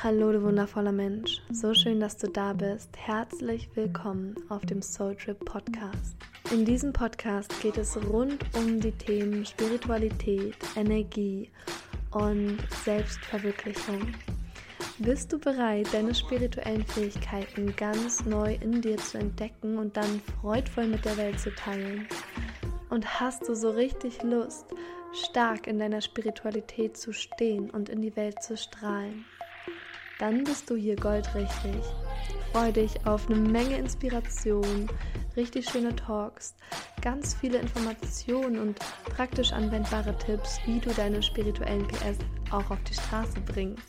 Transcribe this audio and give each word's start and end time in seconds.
Hallo, 0.00 0.30
du 0.30 0.40
wundervoller 0.44 0.92
Mensch. 0.92 1.42
So 1.50 1.74
schön, 1.74 1.98
dass 1.98 2.16
du 2.16 2.28
da 2.28 2.52
bist. 2.52 2.96
Herzlich 2.96 3.68
willkommen 3.74 4.36
auf 4.48 4.64
dem 4.64 4.80
Soul 4.80 5.16
Trip 5.16 5.44
Podcast. 5.44 6.14
In 6.52 6.64
diesem 6.64 6.92
Podcast 6.92 7.52
geht 7.60 7.76
es 7.78 7.96
rund 8.08 8.44
um 8.54 8.78
die 8.78 8.92
Themen 8.92 9.44
Spiritualität, 9.44 10.54
Energie 10.76 11.50
und 12.12 12.58
Selbstverwirklichung. 12.84 14.14
Bist 14.98 15.32
du 15.32 15.38
bereit, 15.40 15.88
deine 15.92 16.14
spirituellen 16.14 16.86
Fähigkeiten 16.86 17.74
ganz 17.74 18.24
neu 18.24 18.54
in 18.60 18.80
dir 18.80 18.98
zu 18.98 19.18
entdecken 19.18 19.78
und 19.78 19.96
dann 19.96 20.22
freudvoll 20.40 20.86
mit 20.86 21.04
der 21.04 21.16
Welt 21.16 21.40
zu 21.40 21.52
teilen? 21.52 22.06
Und 22.88 23.18
hast 23.18 23.48
du 23.48 23.54
so 23.56 23.70
richtig 23.70 24.22
Lust, 24.22 24.66
stark 25.12 25.66
in 25.66 25.80
deiner 25.80 26.02
Spiritualität 26.02 26.96
zu 26.96 27.12
stehen 27.12 27.68
und 27.68 27.88
in 27.88 28.00
die 28.00 28.14
Welt 28.14 28.40
zu 28.44 28.56
strahlen? 28.56 29.24
Dann 30.18 30.44
bist 30.44 30.68
du 30.68 30.76
hier 30.76 30.96
goldrichtig. 30.96 31.82
Freue 32.52 32.72
dich 32.72 33.06
auf 33.06 33.28
eine 33.28 33.38
Menge 33.38 33.76
Inspiration, 33.76 34.88
richtig 35.36 35.68
schöne 35.68 35.94
Talks, 35.94 36.54
ganz 37.02 37.34
viele 37.34 37.58
Informationen 37.58 38.58
und 38.58 38.78
praktisch 39.04 39.52
anwendbare 39.52 40.16
Tipps, 40.18 40.58
wie 40.66 40.80
du 40.80 40.90
deine 40.90 41.22
spirituellen 41.22 41.86
PS 41.86 42.18
auch 42.50 42.70
auf 42.70 42.82
die 42.84 42.94
Straße 42.94 43.40
bringst. 43.46 43.84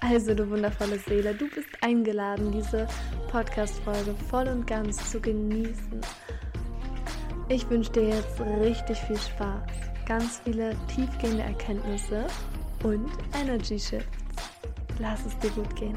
Also, 0.00 0.32
du 0.32 0.48
wundervolle 0.48 0.98
Seele, 1.00 1.34
du 1.34 1.48
bist 1.50 1.68
eingeladen, 1.80 2.52
diese 2.52 2.86
Podcast-Folge 3.30 4.14
voll 4.30 4.46
und 4.46 4.66
ganz 4.66 5.10
zu 5.10 5.20
genießen. 5.20 6.00
Ich 7.48 7.68
wünsche 7.68 7.92
dir 7.92 8.08
jetzt 8.10 8.40
richtig 8.60 8.98
viel 8.98 9.18
Spaß, 9.18 9.70
ganz 10.06 10.40
viele 10.44 10.76
tiefgehende 10.94 11.42
Erkenntnisse 11.42 12.26
und 12.84 13.10
Energy 13.34 13.78
Shifts. 13.78 14.17
Lass 15.00 15.24
es 15.24 15.38
dir 15.38 15.50
gut 15.50 15.76
gehen. 15.76 15.96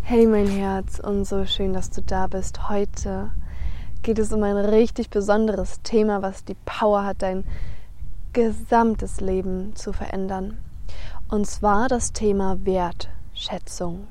Hey 0.00 0.26
mein 0.26 0.46
Herz 0.46 0.98
und 0.98 1.24
so 1.26 1.44
schön, 1.44 1.74
dass 1.74 1.90
du 1.90 2.02
da 2.02 2.26
bist. 2.26 2.70
Heute 2.70 3.30
geht 4.02 4.18
es 4.18 4.32
um 4.32 4.42
ein 4.42 4.56
richtig 4.56 5.10
besonderes 5.10 5.82
Thema, 5.82 6.22
was 6.22 6.44
die 6.44 6.56
Power 6.64 7.04
hat, 7.04 7.20
dein 7.20 7.44
gesamtes 8.32 9.20
Leben 9.20 9.76
zu 9.76 9.92
verändern. 9.92 10.58
Und 11.28 11.46
zwar 11.46 11.88
das 11.88 12.12
Thema 12.12 12.56
Wertschätzung. 12.64 14.06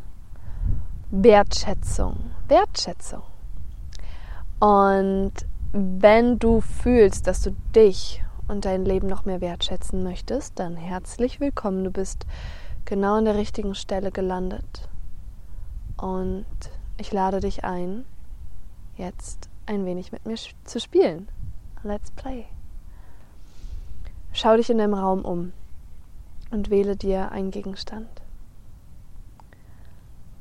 Wertschätzung. 1.10 2.32
Wertschätzung. 2.48 3.24
Und 4.60 5.34
wenn 5.72 6.38
du 6.38 6.62
fühlst, 6.62 7.28
dass 7.28 7.42
du 7.42 7.52
dich 7.76 8.24
und 8.52 8.66
dein 8.66 8.84
Leben 8.84 9.08
noch 9.08 9.24
mehr 9.24 9.40
wertschätzen 9.40 10.04
möchtest, 10.04 10.60
dann 10.60 10.76
herzlich 10.76 11.40
willkommen. 11.40 11.86
Du 11.86 11.90
bist 11.90 12.26
genau 12.84 13.16
an 13.16 13.24
der 13.24 13.36
richtigen 13.36 13.76
Stelle 13.76 14.12
gelandet. 14.12 14.90
Und 15.96 16.46
ich 16.98 17.14
lade 17.14 17.40
dich 17.40 17.64
ein, 17.64 18.04
jetzt 18.98 19.48
ein 19.68 19.86
wenig 19.86 20.12
mit 20.12 20.26
mir 20.26 20.36
zu 20.66 20.82
spielen. 20.82 21.30
Let's 21.84 22.12
play. 22.12 22.46
Schau 24.34 24.58
dich 24.58 24.70
in 24.70 24.80
deinem 24.80 24.96
Raum 24.96 25.24
um 25.24 25.54
und 26.52 26.70
wähle 26.70 26.98
dir 26.98 27.32
einen 27.32 27.52
Gegenstand. 27.52 28.10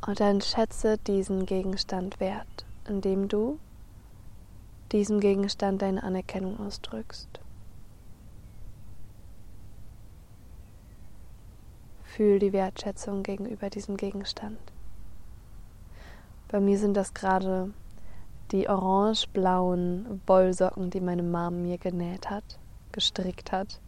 Und 0.04 0.18
dann 0.18 0.40
schätze 0.40 0.98
diesen 0.98 1.46
Gegenstand 1.46 2.18
wert, 2.18 2.66
indem 2.88 3.28
du 3.28 3.60
diesem 4.90 5.20
Gegenstand 5.20 5.80
deine 5.80 6.02
Anerkennung 6.02 6.58
ausdrückst. 6.58 7.40
Fühl 12.16 12.40
die 12.40 12.52
Wertschätzung 12.52 13.22
gegenüber 13.22 13.70
diesem 13.70 13.96
Gegenstand. 13.96 14.58
Bei 16.48 16.58
mir 16.58 16.76
sind 16.76 16.96
das 16.96 17.14
gerade 17.14 17.72
die 18.50 18.68
orange-blauen 18.68 20.20
Wollsocken, 20.26 20.90
die 20.90 21.00
meine 21.00 21.22
Mom 21.22 21.62
mir 21.62 21.78
genäht 21.78 22.28
hat, 22.28 22.58
gestrickt 22.90 23.52
hat. 23.52 23.80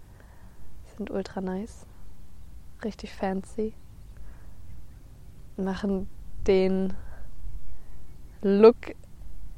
Sind 0.97 1.10
ultra 1.10 1.41
nice. 1.41 1.84
Richtig 2.84 3.12
fancy. 3.12 3.74
Machen 5.56 6.08
den 6.47 6.94
Look 8.41 8.94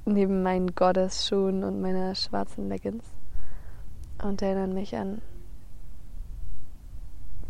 neben 0.06 0.42
meinen 0.42 0.74
Goddess-Schuhen 0.74 1.64
und 1.64 1.82
meiner 1.82 2.14
schwarzen 2.14 2.70
Leggings 2.70 3.04
und 4.22 4.40
erinnern 4.40 4.72
mich 4.72 4.96
an 4.96 5.20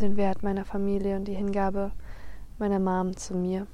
den 0.01 0.17
Wert 0.17 0.43
meiner 0.43 0.65
Familie 0.65 1.17
und 1.17 1.27
die 1.27 1.35
Hingabe 1.35 1.93
meiner 2.59 2.79
Mom 2.79 3.17
zu 3.17 3.35
mir. 3.35 3.67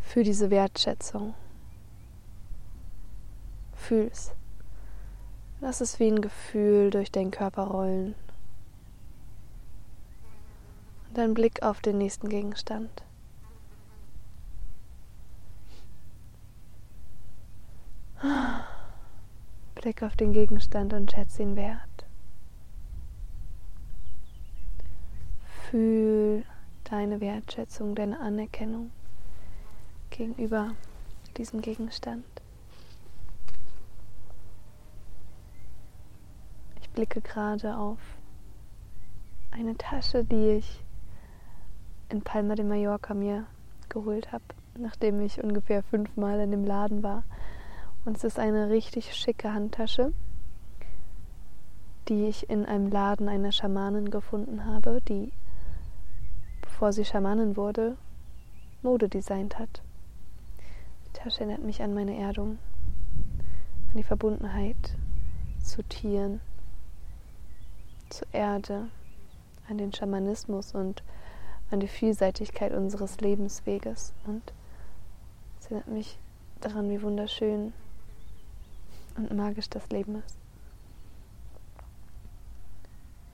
Für 0.00 0.22
diese 0.22 0.50
Wertschätzung. 0.50 1.34
Fühl's. 3.74 4.32
Lass 5.60 5.80
es 5.80 5.98
wie 5.98 6.08
ein 6.08 6.20
Gefühl 6.20 6.90
durch 6.90 7.10
deinen 7.10 7.30
Körper 7.30 7.64
rollen. 7.64 8.14
Und 11.08 11.18
dann 11.18 11.34
Blick 11.34 11.62
auf 11.62 11.80
den 11.80 11.98
nächsten 11.98 12.28
Gegenstand. 12.28 13.02
Ah. 18.20 18.73
Blick 19.84 20.02
auf 20.02 20.16
den 20.16 20.32
Gegenstand 20.32 20.94
und 20.94 21.12
schätze 21.12 21.42
ihn 21.42 21.56
wert. 21.56 22.06
Fühl 25.68 26.42
deine 26.84 27.20
Wertschätzung, 27.20 27.94
deine 27.94 28.18
Anerkennung 28.18 28.92
gegenüber 30.08 30.70
diesem 31.36 31.60
Gegenstand. 31.60 32.24
Ich 36.80 36.88
blicke 36.88 37.20
gerade 37.20 37.76
auf 37.76 37.98
eine 39.50 39.76
Tasche, 39.76 40.24
die 40.24 40.52
ich 40.52 40.82
in 42.08 42.22
Palma 42.22 42.54
de 42.54 42.64
Mallorca 42.64 43.12
mir 43.12 43.44
geholt 43.90 44.32
habe, 44.32 44.44
nachdem 44.78 45.20
ich 45.20 45.44
ungefähr 45.44 45.82
fünfmal 45.82 46.40
in 46.40 46.52
dem 46.52 46.64
Laden 46.64 47.02
war 47.02 47.22
und 48.04 48.16
es 48.16 48.24
ist 48.24 48.38
eine 48.38 48.68
richtig 48.68 49.14
schicke 49.14 49.52
Handtasche, 49.52 50.12
die 52.08 52.26
ich 52.26 52.50
in 52.50 52.66
einem 52.66 52.90
Laden 52.90 53.28
einer 53.28 53.52
Schamanin 53.52 54.10
gefunden 54.10 54.66
habe, 54.66 55.00
die, 55.08 55.32
bevor 56.60 56.92
sie 56.92 57.04
Schamanin 57.04 57.56
wurde, 57.56 57.96
Mode 58.82 59.08
designt 59.08 59.58
hat. 59.58 59.82
Die 61.06 61.12
Tasche 61.14 61.40
erinnert 61.40 61.62
mich 61.62 61.82
an 61.82 61.94
meine 61.94 62.18
Erdung, 62.18 62.58
an 63.90 63.96
die 63.96 64.02
Verbundenheit 64.02 64.96
zu 65.62 65.82
Tieren, 65.82 66.40
zur 68.10 68.28
Erde, 68.32 68.88
an 69.68 69.78
den 69.78 69.94
Schamanismus 69.94 70.74
und 70.74 71.02
an 71.70 71.80
die 71.80 71.88
Vielseitigkeit 71.88 72.72
unseres 72.72 73.20
Lebensweges. 73.20 74.12
Und 74.26 74.52
es 75.58 75.66
erinnert 75.66 75.88
mich 75.88 76.18
daran, 76.60 76.90
wie 76.90 77.00
wunderschön 77.00 77.72
und 79.16 79.34
magisch 79.34 79.68
das 79.68 79.88
Leben 79.90 80.16
ist. 80.16 80.38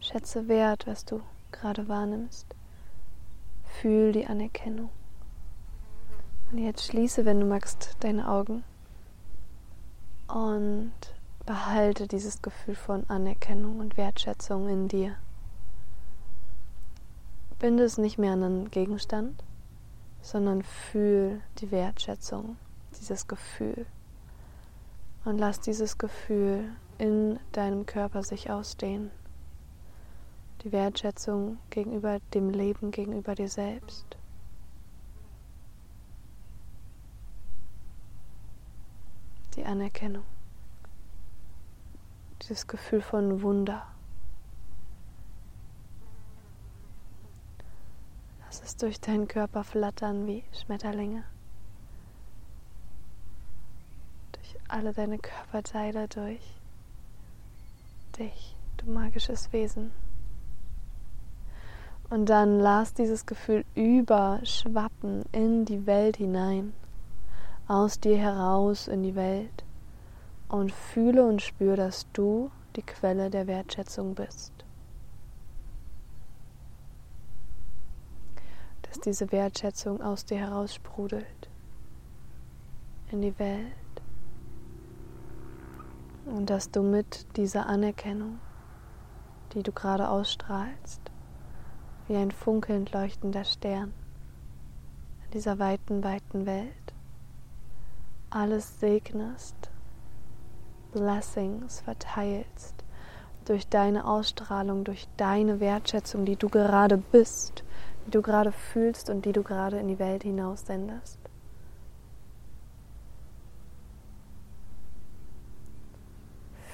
Schätze 0.01 0.49
wert, 0.49 0.87
was 0.87 1.05
du 1.05 1.21
gerade 1.53 1.89
wahrnimmst. 1.89 2.47
Fühl 3.81 4.13
die 4.13 4.27
Anerkennung. 4.27 4.91
Und 6.51 6.59
jetzt 6.59 6.85
schließe, 6.85 7.25
wenn 7.25 7.41
du 7.41 7.47
magst, 7.47 7.97
deine 8.01 8.29
Augen 8.29 8.65
und 10.27 10.93
behalte 11.47 12.07
dieses 12.07 12.43
Gefühl 12.43 12.75
von 12.75 13.09
Anerkennung 13.09 13.79
und 13.79 13.97
Wertschätzung 13.97 14.69
in 14.69 14.89
dir. 14.89 15.17
Binde 17.59 17.85
es 17.85 17.99
nicht 17.99 18.19
mehr 18.19 18.33
an 18.33 18.43
einen 18.43 18.71
Gegenstand, 18.71 19.45
sondern 20.23 20.63
fühl 20.63 21.41
die 21.59 21.71
Wertschätzung, 21.71 22.57
dieses 22.99 23.29
Gefühl. 23.29 23.87
Und 25.25 25.39
lass 25.39 25.61
dieses 25.61 25.99
Gefühl 25.99 26.71
in 26.99 27.39
deinem 27.53 27.85
Körper 27.85 28.23
sich 28.23 28.51
ausdehnen. 28.51 29.11
Die 30.63 30.73
Wertschätzung 30.73 31.59
gegenüber 31.71 32.21
dem 32.35 32.51
Leben, 32.51 32.91
gegenüber 32.91 33.35
dir 33.35 33.49
selbst. 33.49 34.17
Die 39.57 39.65
Anerkennung. 39.65 40.25
Dieses 42.43 42.67
Gefühl 42.67 43.03
von 43.03 43.43
Wunder. 43.43 43.87
Lass 48.41 48.63
es 48.63 48.77
durch 48.77 49.01
deinen 49.01 49.29
Körper 49.29 49.65
flattern 49.65 50.27
wie 50.27 50.45
Schmetterlinge. 50.53 51.25
Alle 54.73 54.93
deine 54.93 55.19
Körperteile 55.19 56.09
durch 56.09 56.61
dich, 58.19 58.57
du 58.77 58.91
magisches 58.91 59.53
Wesen. 59.53 59.93
Und 62.09 62.29
dann 62.29 62.59
lass 62.59 62.93
dieses 62.93 63.25
Gefühl 63.25 63.65
überschwappen 63.75 65.25
in 65.33 65.65
die 65.65 65.87
Welt 65.87 66.17
hinein, 66.17 66.73
aus 67.69 68.01
dir 68.01 68.19
heraus 68.19 68.89
in 68.89 69.03
die 69.03 69.15
Welt 69.15 69.65
und 70.49 70.73
fühle 70.73 71.25
und 71.25 71.41
spüre, 71.41 71.77
dass 71.77 72.07
du 72.13 72.51
die 72.77 72.83
Quelle 72.83 73.31
der 73.31 73.47
Wertschätzung 73.47 74.15
bist. 74.15 74.53
Dass 78.83 78.99
diese 79.01 79.31
Wertschätzung 79.31 80.03
aus 80.03 80.25
dir 80.25 80.39
heraus 80.39 80.75
sprudelt 80.75 81.49
in 83.13 83.23
die 83.23 83.39
Welt 83.39 83.80
und 86.31 86.51
dass 86.51 86.71
du 86.71 86.83
mit 86.83 87.37
dieser 87.37 87.67
Anerkennung, 87.67 88.39
die 89.53 89.63
du 89.63 89.73
gerade 89.73 90.09
ausstrahlst, 90.09 91.01
wie 92.09 92.17
ein 92.17 92.31
funkelnd 92.31 92.93
leuchtender 92.93 93.45
Stern 93.45 93.93
in 95.25 95.31
dieser 95.33 95.59
weiten, 95.59 96.03
weiten 96.03 96.47
Welt. 96.47 96.95
Alles 98.31 98.79
segnest, 98.81 99.71
Blessings 100.93 101.81
verteilst 101.81 102.85
durch 103.45 103.67
deine 103.69 104.07
Ausstrahlung, 104.07 104.85
durch 104.85 105.09
deine 105.17 105.61
Wertschätzung, 105.61 106.25
die 106.25 106.37
du 106.37 106.49
gerade 106.49 106.97
bist, 106.97 107.65
die 108.07 108.11
du 108.11 108.23
gerade 108.23 108.53
fühlst 108.53 109.11
und 109.11 109.25
die 109.25 109.33
du 109.33 109.43
gerade 109.43 109.79
in 109.79 109.89
die 109.89 109.99
Welt 109.99 110.23
hinaus 110.23 110.65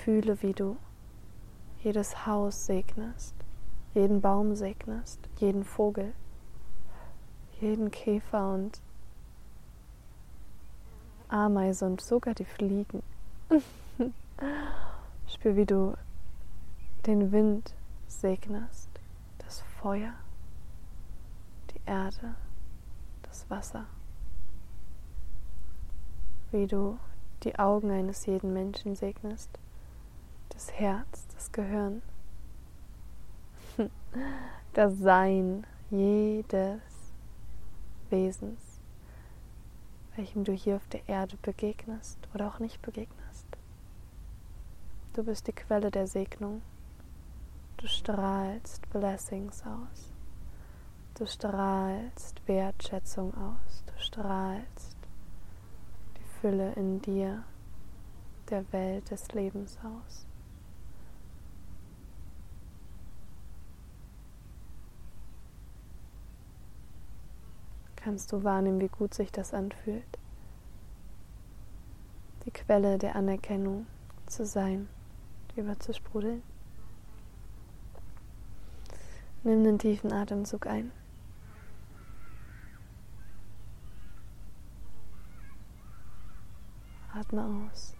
Fühle, 0.07 0.41
wie 0.41 0.53
du 0.53 0.77
jedes 1.83 2.27
Haus 2.27 2.65
segnest, 2.65 3.35
jeden 3.93 4.21
Baum 4.21 4.55
segnest, 4.55 5.19
jeden 5.39 5.65
Vogel, 5.65 6.15
jeden 7.61 7.91
Käfer 7.91 8.55
und 8.55 8.81
Ameise 11.27 11.87
und 11.87 12.01
sogar 12.01 12.35
die 12.35 12.45
Fliegen. 12.45 13.03
Spür, 15.27 15.57
wie 15.57 15.67
du 15.67 15.97
den 17.05 17.33
Wind 17.33 17.75
segnest, 18.07 18.89
das 19.39 19.63
Feuer, 19.83 20.15
die 21.73 21.81
Erde, 21.85 22.37
das 23.23 23.51
Wasser. 23.51 23.87
Wie 26.53 26.69
du 26.69 26.97
die 27.43 27.59
Augen 27.59 27.91
eines 27.91 28.25
jeden 28.27 28.53
Menschen 28.53 28.95
segnest, 28.95 29.59
das 30.57 30.73
Herz, 30.73 31.27
das 31.35 31.53
Gehirn, 31.53 32.01
das 34.73 34.97
Sein 34.97 35.67
jedes 35.91 36.81
Wesens, 38.09 38.81
welchem 40.15 40.45
du 40.45 40.53
hier 40.53 40.77
auf 40.77 40.89
der 40.89 41.07
Erde 41.11 41.37
begegnest 41.43 42.19
oder 42.33 42.49
auch 42.49 42.59
nicht 42.59 42.81
begegnest. 42.81 43.47
Du 45.13 45.25
bist 45.25 45.47
die 45.47 45.53
Quelle 45.53 45.91
der 45.91 46.07
Segnung. 46.07 46.63
Du 47.77 47.87
strahlst 47.87 48.89
Blessings 48.89 49.63
aus. 49.63 50.15
Du 51.19 51.27
strahlst 51.27 52.41
Wertschätzung 52.49 53.35
aus. 53.35 53.85
Du 53.85 53.93
strahlst 54.03 54.97
die 56.17 56.41
Fülle 56.41 56.73
in 56.73 57.03
dir, 57.03 57.45
der 58.49 58.73
Welt 58.73 59.11
des 59.11 59.33
Lebens 59.33 59.77
aus. 59.85 60.27
Kannst 68.07 68.33
du 68.33 68.45
wahrnehmen, 68.45 68.81
wie 68.81 68.87
gut 68.87 69.15
sich 69.15 69.33
das 69.33 69.53
anfühlt. 69.53 70.07
Die 72.45 72.53
Quelle 72.53 72.99
der 72.99 73.17
Anerkennung 73.17 73.85
zu 74.27 74.47
sein, 74.47 74.89
überzusprudeln. 75.57 76.41
Nimm 79.43 79.59
einen 79.59 79.81
tiefen 79.81 80.13
Atemzug 80.13 80.69
ein. 80.69 80.93
Atme 87.13 87.69
aus. 87.73 87.97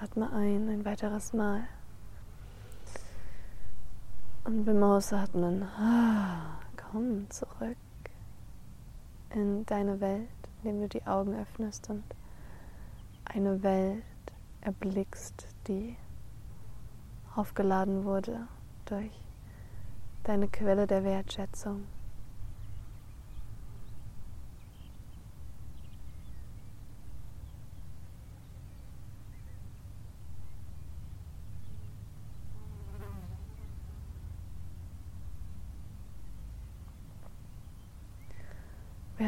Atme 0.00 0.32
ein, 0.32 0.70
ein 0.70 0.84
weiteres 0.86 1.34
Mal. 1.34 1.68
Und 4.46 4.64
beim 4.64 4.80
Ausatmen, 4.84 5.64
ah, 5.64 6.60
komm 6.76 7.28
zurück 7.30 7.76
in 9.34 9.66
deine 9.66 10.00
Welt, 10.00 10.28
indem 10.62 10.82
du 10.82 10.88
die 10.88 11.04
Augen 11.04 11.34
öffnest 11.34 11.90
und 11.90 12.04
eine 13.24 13.64
Welt 13.64 14.04
erblickst, 14.60 15.48
die 15.66 15.96
aufgeladen 17.34 18.04
wurde 18.04 18.46
durch 18.84 19.10
deine 20.22 20.46
Quelle 20.46 20.86
der 20.86 21.02
Wertschätzung. 21.02 21.82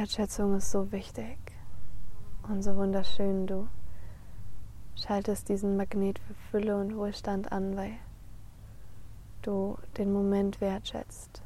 Wertschätzung 0.08 0.56
ist 0.56 0.70
so 0.70 0.90
wichtig 0.90 1.37
und 2.49 2.62
so 2.62 2.76
wunderschön. 2.76 3.46
Du 3.46 3.69
schaltest 4.94 5.50
diesen 5.50 5.76
Magnet 5.76 6.19
für 6.19 6.32
Fülle 6.50 6.81
und 6.81 6.96
Wohlstand 6.96 7.52
an, 7.52 7.76
weil 7.76 7.93
du 9.43 9.76
den 9.99 10.10
Moment 10.10 10.62
wertschätzt. 10.62 11.43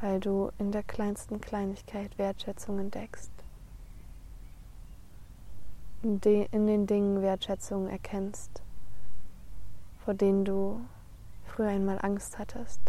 Weil 0.00 0.18
du 0.18 0.50
in 0.58 0.72
der 0.72 0.82
kleinsten 0.82 1.40
Kleinigkeit 1.40 2.18
Wertschätzung 2.18 2.80
entdeckst. 2.80 3.30
In, 6.02 6.20
den 6.20 6.88
Dingen 6.88 7.22
Wertschätzung 7.22 7.86
erkennst, 7.86 8.64
vor 10.04 10.14
denen 10.14 10.44
du 10.44 10.80
früher 11.44 11.68
einmal 11.68 12.00
Angst 12.02 12.36
hattest. 12.40 12.80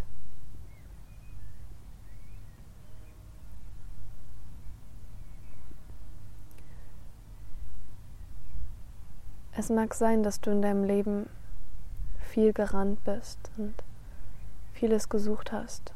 Es 9.59 9.71
mag 9.71 9.95
sein, 9.95 10.21
dass 10.21 10.39
du 10.39 10.51
in 10.51 10.61
deinem 10.61 10.83
Leben 10.83 11.27
viel 12.19 12.53
gerannt 12.53 13.03
bist 13.05 13.39
und 13.57 13.73
vieles 14.71 15.09
gesucht 15.09 15.51
hast. 15.51 15.95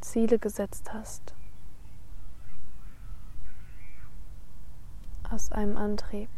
Ziele 0.00 0.38
gesetzt 0.38 0.92
hast. 0.92 1.34
Aus 5.28 5.50
einem 5.50 5.76
Antrieb, 5.78 6.30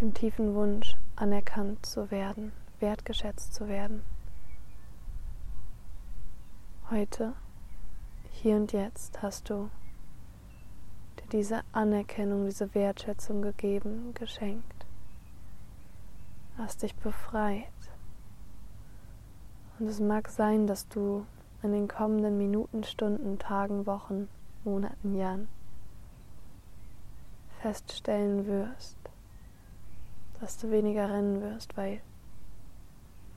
dem 0.00 0.14
tiefen 0.14 0.54
Wunsch, 0.54 0.96
anerkannt 1.14 1.84
zu 1.84 2.10
werden, 2.10 2.52
wertgeschätzt 2.80 3.52
zu 3.52 3.68
werden. 3.68 4.02
Heute, 6.90 7.34
hier 8.32 8.56
und 8.56 8.72
jetzt 8.72 9.20
hast 9.20 9.50
du 9.50 9.68
diese 11.34 11.62
Anerkennung, 11.72 12.44
diese 12.44 12.72
Wertschätzung 12.76 13.42
gegeben, 13.42 14.14
geschenkt. 14.14 14.86
Hast 16.56 16.84
dich 16.84 16.94
befreit. 16.94 17.64
Und 19.80 19.88
es 19.88 19.98
mag 19.98 20.28
sein, 20.28 20.68
dass 20.68 20.86
du 20.86 21.26
in 21.64 21.72
den 21.72 21.88
kommenden 21.88 22.38
Minuten, 22.38 22.84
Stunden, 22.84 23.40
Tagen, 23.40 23.84
Wochen, 23.84 24.28
Monaten, 24.62 25.16
Jahren 25.16 25.48
feststellen 27.60 28.46
wirst, 28.46 28.96
dass 30.38 30.56
du 30.58 30.70
weniger 30.70 31.10
rennen 31.10 31.42
wirst, 31.42 31.76
weil 31.76 32.00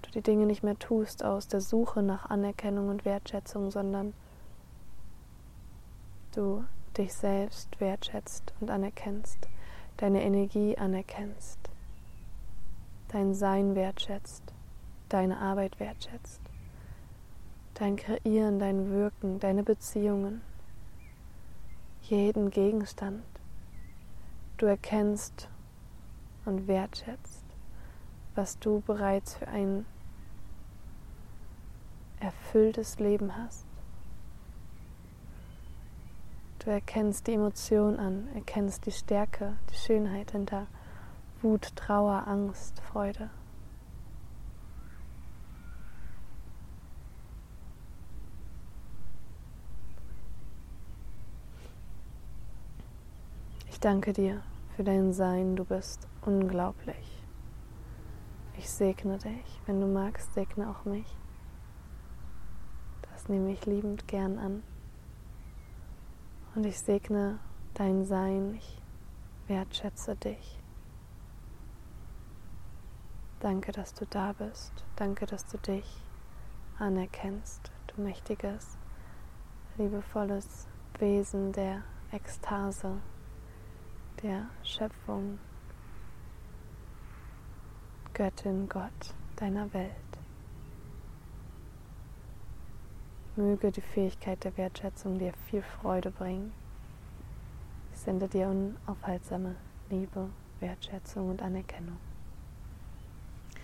du 0.04 0.12
die 0.12 0.22
Dinge 0.22 0.46
nicht 0.46 0.62
mehr 0.62 0.78
tust 0.78 1.26
aus 1.26 1.48
der 1.48 1.62
Suche 1.62 2.04
nach 2.04 2.30
Anerkennung 2.30 2.90
und 2.90 3.06
Wertschätzung, 3.06 3.72
sondern 3.72 4.14
du 6.36 6.64
dich 6.98 7.14
selbst 7.14 7.80
wertschätzt 7.80 8.54
und 8.60 8.70
anerkennst, 8.70 9.48
deine 9.98 10.24
Energie 10.24 10.78
anerkennst, 10.78 11.60
dein 13.10 13.34
Sein 13.34 13.76
wertschätzt, 13.76 14.44
deine 15.10 15.38
Arbeit 15.40 15.80
wertschätzt, 15.80 16.42
dein 17.76 17.96
Kreieren, 17.96 18.60
dein 18.60 18.92
Wirken, 18.92 19.40
deine 19.40 19.64
Beziehungen, 19.64 20.42
jeden 22.02 22.50
Gegenstand. 22.50 23.24
Du 24.58 24.66
erkennst 24.66 25.50
und 26.46 26.68
wertschätzt, 26.68 27.46
was 28.36 28.58
du 28.60 28.82
bereits 28.82 29.36
für 29.36 29.48
ein 29.48 29.86
erfülltes 32.20 33.00
Leben 33.00 33.36
hast. 33.36 33.66
Du 36.68 36.74
erkennst 36.74 37.28
die 37.28 37.36
Emotion 37.36 37.98
an, 37.98 38.28
erkennst 38.36 38.86
die 38.86 38.92
Stärke, 38.92 39.56
die 39.72 39.78
Schönheit 39.78 40.32
hinter 40.32 40.68
Wut, 41.42 41.74
Trauer, 41.78 42.28
Angst, 42.28 42.82
Freude. 42.82 43.30
Ich 53.70 53.80
danke 53.80 54.12
dir 54.12 54.44
für 54.76 54.84
dein 54.84 55.14
Sein, 55.14 55.56
du 55.56 55.64
bist 55.64 56.06
unglaublich. 56.26 57.24
Ich 58.58 58.70
segne 58.70 59.18
dich, 59.20 59.62
wenn 59.68 59.80
du 59.80 59.88
magst, 59.88 60.34
segne 60.34 60.70
auch 60.70 60.84
mich. 60.84 61.08
Das 63.14 63.30
nehme 63.30 63.54
ich 63.54 63.66
liebend 63.66 64.10
gern 64.10 64.38
an. 64.38 64.64
Und 66.58 66.66
ich 66.66 66.80
segne 66.80 67.38
dein 67.76 68.04
Sein, 68.04 68.56
ich 68.56 68.82
wertschätze 69.46 70.16
dich. 70.16 70.58
Danke, 73.40 73.72
dass 73.72 73.94
du 73.94 74.08
da 74.08 74.34
bist. 74.34 74.74
Danke, 74.96 75.28
dass 75.28 75.46
du 75.46 75.60
dich 75.60 75.86
anerkennst, 76.80 77.72
du 77.86 78.02
mächtiges, 78.02 78.76
liebevolles 79.78 80.66
Wesen 80.98 81.52
der 81.52 81.84
Ekstase 82.12 83.02
der 84.24 84.50
Schöpfung, 84.64 85.38
Göttin, 88.16 88.68
Gott 88.68 89.14
deiner 89.36 89.72
Welt. 89.76 90.07
Möge 93.38 93.72
die 93.72 93.82
Fähigkeit 93.82 94.44
der 94.44 94.58
Wertschätzung 94.58 95.20
dir 95.20 95.34
viel 95.50 95.62
Freude 95.62 96.12
bringen. 96.12 96.52
Ich 97.94 98.00
sende 98.00 98.28
dir 98.28 98.48
unaufhaltsame 98.48 99.56
Liebe, 99.90 100.30
Wertschätzung 100.60 101.30
und 101.30 101.42
Anerkennung. 101.42 101.98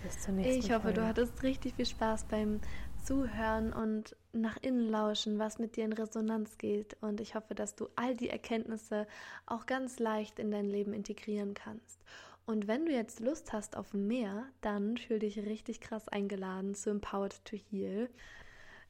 Bis 0.04 0.20
zur 0.20 0.34
nächsten 0.34 0.60
Ich 0.60 0.72
hoffe, 0.72 0.82
Folge. 0.84 1.02
du 1.02 1.08
hattest 1.08 1.44
richtig 1.44 1.76
viel 1.76 1.86
Spaß 1.86 2.26
beim 2.26 2.60
Zuhören 3.04 3.74
und 3.74 4.16
nach 4.32 4.58
innen 4.62 4.90
lauschen, 4.90 5.40
was 5.40 5.60
mit 5.60 5.76
dir 5.76 5.86
in 5.86 5.94
Resonanz 5.94 6.58
geht. 6.58 6.96
Und 7.02 7.20
ich 7.20 7.36
hoffe, 7.36 7.56
dass 7.56 7.76
du 7.76 7.90
all 7.96 8.16
die 8.16 8.30
Erkenntnisse 8.30 9.08
auch 9.46 9.66
ganz 9.66 10.00
leicht 10.00 10.40
in 10.40 10.52
dein 10.52 10.66
Leben 10.66 10.94
integrieren 10.94 11.54
kannst. 11.54 12.00
Und 12.46 12.68
wenn 12.68 12.86
du 12.86 12.92
jetzt 12.92 13.20
Lust 13.20 13.54
hast 13.54 13.78
auf 13.78 13.94
mehr, 13.94 14.46
dann 14.62 14.98
fühl 14.98 15.20
dich 15.20 15.38
richtig 15.40 15.80
krass 15.80 16.08
eingeladen 16.10 16.76
zu 16.76 16.90
Empowered 16.90 17.44
to 17.46 17.56
Heal. 17.56 18.10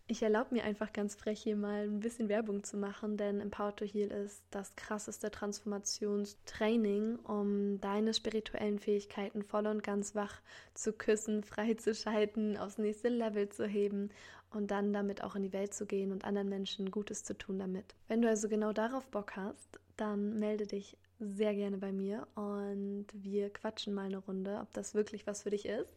Ich 0.06 0.22
erlaube 0.22 0.54
mir 0.54 0.66
einfach 0.66 0.92
ganz 0.92 1.16
frech 1.16 1.42
hier 1.42 1.56
mal 1.56 1.84
ein 1.84 2.02
bisschen 2.02 2.28
Werbung 2.28 2.66
zu 2.66 2.76
machen, 2.76 3.16
denn 3.16 3.40
Empower 3.40 3.74
to 3.74 3.86
Heal 3.86 4.12
ist 4.12 4.44
das 4.52 4.76
krasseste 4.76 5.32
Transformationstraining, 5.32 7.16
um 7.20 7.80
deine 7.80 8.14
spirituellen 8.14 8.80
Fähigkeiten 8.80 9.44
voll 9.44 9.66
und 9.66 9.82
ganz 9.82 10.14
wach 10.14 10.42
zu 10.74 10.92
küssen, 10.92 11.42
freizuschalten, 11.42 12.58
aufs 12.58 12.78
nächste 12.78 13.08
Level 13.08 13.48
zu 13.48 13.66
heben 13.66 14.10
und 14.52 14.72
dann 14.72 14.92
damit 14.92 15.24
auch 15.24 15.36
in 15.36 15.44
die 15.44 15.54
Welt 15.54 15.74
zu 15.74 15.86
gehen 15.86 16.12
und 16.12 16.26
anderen 16.26 16.50
Menschen 16.50 16.92
Gutes 16.92 17.24
zu 17.24 17.38
tun 17.38 17.58
damit. 17.58 17.96
Wenn 18.10 18.22
du 18.22 18.28
also 18.28 18.50
genau 18.50 18.74
darauf 18.74 19.08
Bock 19.08 19.38
hast, 19.38 19.80
dann 19.96 20.38
melde 20.38 20.68
dich 20.68 20.98
sehr 21.20 21.56
gerne 21.56 21.78
bei 21.78 21.94
mir 21.94 22.28
und 22.36 23.08
wir 23.14 23.50
quatschen 23.52 23.94
mal 23.94 24.08
eine 24.08 24.18
Runde, 24.18 24.60
ob 24.62 24.74
das 24.74 24.94
wirklich 24.96 25.26
was 25.28 25.44
für 25.44 25.50
dich 25.50 25.66
ist. 25.66 25.94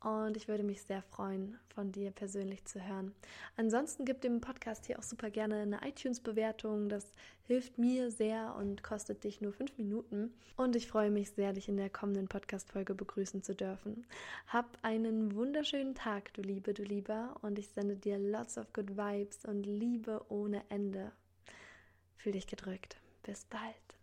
Und 0.00 0.36
ich 0.36 0.46
würde 0.46 0.62
mich 0.62 0.82
sehr 0.82 1.02
freuen, 1.02 1.58
von 1.74 1.90
dir 1.90 2.12
persönlich 2.12 2.64
zu 2.64 2.86
hören. 2.86 3.12
Ansonsten 3.56 4.04
gib 4.04 4.20
dem 4.20 4.40
Podcast 4.40 4.86
hier 4.86 4.98
auch 4.98 5.02
super 5.02 5.28
gerne 5.28 5.56
eine 5.56 5.80
iTunes-Bewertung. 5.86 6.88
Das 6.88 7.12
hilft 7.42 7.78
mir 7.78 8.12
sehr 8.12 8.54
und 8.56 8.84
kostet 8.84 9.24
dich 9.24 9.40
nur 9.40 9.52
fünf 9.52 9.76
Minuten. 9.76 10.32
Und 10.56 10.76
ich 10.76 10.86
freue 10.86 11.10
mich 11.10 11.30
sehr, 11.30 11.52
dich 11.52 11.68
in 11.68 11.76
der 11.76 11.90
kommenden 11.90 12.28
Podcast-Folge 12.28 12.94
begrüßen 12.94 13.42
zu 13.42 13.56
dürfen. 13.56 14.06
Hab 14.46 14.78
einen 14.82 15.34
wunderschönen 15.34 15.96
Tag, 15.96 16.32
du 16.34 16.42
Liebe, 16.42 16.74
du 16.74 16.84
Lieber. 16.84 17.34
Und 17.42 17.58
ich 17.58 17.68
sende 17.68 17.96
dir 17.96 18.18
lots 18.18 18.56
of 18.56 18.72
good 18.72 18.96
vibes 18.96 19.44
und 19.46 19.64
Liebe 19.64 20.24
ohne 20.28 20.62
Ende. 20.68 21.10
Fühl 22.18 22.32
dich 22.32 22.46
gedrückt. 22.46 22.98
Bis 23.24 23.44
bald. 23.46 23.97